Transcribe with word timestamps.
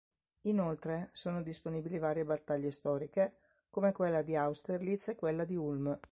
Inoltre, 0.47 1.11
sono 1.13 1.43
disponibili 1.43 1.99
varie 1.99 2.25
battaglie 2.25 2.71
storiche, 2.71 3.35
come 3.69 3.91
quella 3.91 4.23
di 4.23 4.35
Austerlitz 4.35 5.09
e 5.09 5.15
quella 5.15 5.45
di 5.45 5.55
Ulm. 5.55 5.95